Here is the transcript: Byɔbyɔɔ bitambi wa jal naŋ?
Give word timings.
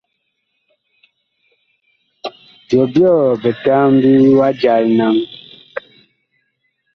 Byɔbyɔɔ 2.67 3.23
bitambi 3.41 4.11
wa 4.37 4.47
jal 4.61 4.85
naŋ? 4.97 5.15